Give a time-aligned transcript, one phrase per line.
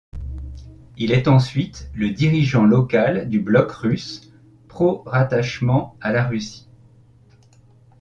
[0.97, 4.33] Il est ensuite le dirigeant local du Bloc russe,
[4.67, 6.67] pro-rattachement à la Russie.